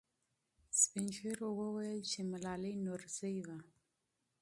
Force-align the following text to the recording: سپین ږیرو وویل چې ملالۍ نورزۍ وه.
سپین 0.79 1.05
ږیرو 1.15 1.49
وویل 1.59 1.99
چې 2.11 2.19
ملالۍ 2.31 2.73
نورزۍ 2.85 3.37
وه. 3.45 3.57